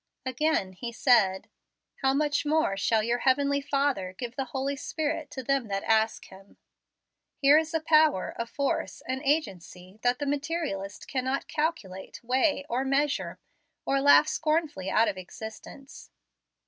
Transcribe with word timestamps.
Again 0.25 0.73
He 0.73 0.91
said, 0.91 1.47
"How 1.97 2.11
much 2.11 2.43
more 2.43 2.75
shall 2.75 3.03
your 3.03 3.19
Heavenly 3.19 3.61
Father 3.61 4.13
give 4.17 4.35
the 4.35 4.45
Holy 4.45 4.75
Spirit 4.75 5.29
to 5.29 5.43
them 5.43 5.67
that 5.67 5.83
ask 5.83 6.25
him." 6.25 6.57
Here 7.37 7.59
is 7.59 7.71
a 7.75 7.81
power, 7.81 8.33
a 8.39 8.47
force, 8.47 9.03
an 9.07 9.21
agency, 9.21 9.99
that 10.01 10.17
the 10.17 10.25
materialist 10.25 11.07
cannot 11.07 11.47
calculate, 11.47 12.19
weigh, 12.23 12.65
or 12.67 12.83
measure, 12.83 13.37
or 13.85 14.01
laugh 14.01 14.27
scornfully 14.27 14.89
out 14.89 15.07
of 15.07 15.17
existence. 15.19 16.09